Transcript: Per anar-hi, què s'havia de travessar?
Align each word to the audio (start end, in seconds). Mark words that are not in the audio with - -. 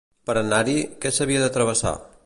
Per 0.29 0.35
anar-hi, 0.41 0.73
què 1.05 1.13
s'havia 1.19 1.45
de 1.45 1.53
travessar? 1.59 1.95